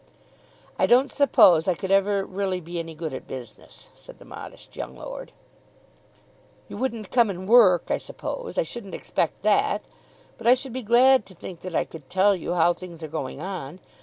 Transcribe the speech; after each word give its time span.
"I 0.79 0.87
don't 0.87 1.11
suppose 1.11 1.67
I 1.67 1.75
could 1.75 1.91
ever 1.91 2.25
really 2.25 2.59
be 2.59 2.79
any 2.79 2.95
good 2.95 3.13
at 3.13 3.27
business," 3.27 3.89
said 3.93 4.17
the 4.17 4.25
modest 4.25 4.75
young 4.75 4.95
lord. 4.97 5.31
"You 6.67 6.77
wouldn't 6.77 7.11
come 7.11 7.29
and 7.29 7.47
work, 7.47 7.91
I 7.91 7.99
suppose. 7.99 8.57
I 8.57 8.63
shouldn't 8.63 8.95
expect 8.95 9.43
that. 9.43 9.83
But 10.39 10.47
I 10.47 10.55
should 10.55 10.73
be 10.73 10.81
glad 10.81 11.27
to 11.27 11.35
think 11.35 11.59
that 11.59 11.75
I 11.75 11.85
could 11.85 12.09
tell 12.09 12.35
you 12.35 12.55
how 12.55 12.73
things 12.73 13.03
are 13.03 13.07
going 13.07 13.43
on. 13.43 13.79